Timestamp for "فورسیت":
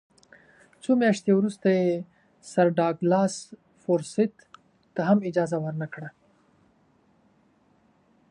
3.81-4.33